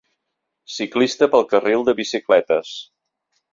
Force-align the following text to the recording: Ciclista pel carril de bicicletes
Ciclista 0.75 1.27
pel 1.35 1.45
carril 1.53 1.87
de 1.91 1.97
bicicletes 2.01 2.75